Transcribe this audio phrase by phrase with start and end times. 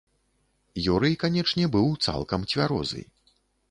[0.93, 3.09] Юрый, канечне, быў цалкам цвярозы.